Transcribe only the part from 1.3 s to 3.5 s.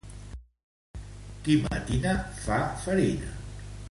Qui matina fa farina.